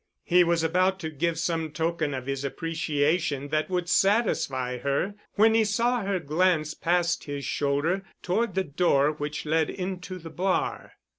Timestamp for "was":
0.43-0.63